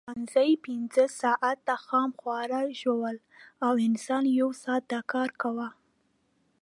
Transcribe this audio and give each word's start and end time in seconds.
شامپانزي 0.05 0.51
پینځه 0.65 1.05
ساعته 1.21 1.75
خام 1.85 2.09
خواړه 2.19 2.61
ژوول 2.79 3.17
او 3.65 3.73
انسان 3.87 4.23
یو 4.39 4.49
ساعت 4.63 4.83
دا 4.93 4.99
کار 5.13 5.29
کاوه. 5.41 5.67